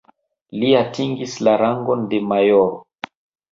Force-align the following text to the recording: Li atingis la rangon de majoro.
Li 0.61 0.71
atingis 0.79 1.37
la 1.49 1.55
rangon 1.63 2.09
de 2.17 2.25
majoro. 2.33 2.83